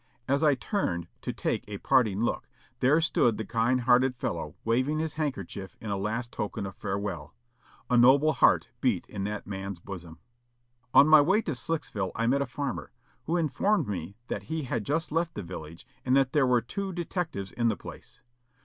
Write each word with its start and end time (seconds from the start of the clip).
As 0.27 0.41
I 0.41 0.55
turned 0.55 1.07
to 1.21 1.31
take 1.31 1.63
a 1.67 1.77
parting 1.77 2.23
look, 2.23 2.49
there 2.79 2.99
stood 3.01 3.37
the 3.37 3.45
kind 3.45 3.81
hearted 3.81 4.15
fellow 4.15 4.55
waving 4.65 4.97
his 4.97 5.13
handkerchief 5.13 5.77
in 5.79 5.91
a 5.91 5.95
last 5.95 6.31
token 6.31 6.65
of 6.65 6.75
farewell. 6.75 7.35
A 7.87 7.97
noble 7.97 8.33
heart 8.33 8.69
beat 8.81 9.05
in 9.05 9.25
that 9.25 9.45
man's 9.45 9.79
bosom. 9.79 10.17
On 10.91 11.07
my 11.07 11.21
way 11.21 11.39
to 11.43 11.51
Slicksville 11.53 12.11
I 12.15 12.25
met 12.25 12.41
a 12.41 12.47
farmer, 12.47 12.91
who 13.25 13.37
informed 13.37 13.87
me 13.87 14.17
that 14.27 14.45
he 14.49 14.63
had 14.63 14.85
just 14.87 15.11
left 15.11 15.35
the 15.35 15.43
village 15.43 15.85
and 16.03 16.17
that 16.17 16.33
there 16.33 16.47
were 16.47 16.61
two 16.61 16.91
detectives 16.91 17.51
in 17.51 17.67
the 17.67 17.77
place. 17.77 18.21